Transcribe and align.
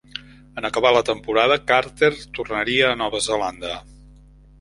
En 0.59 0.67
acabar 0.69 0.93
la 0.95 1.03
temporada, 1.09 1.57
Carter 1.71 2.09
tornaria 2.39 2.89
a 2.89 2.95
Nova 3.03 3.21
Zelanda. 3.27 3.75